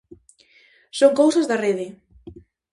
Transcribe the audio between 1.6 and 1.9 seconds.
Rede.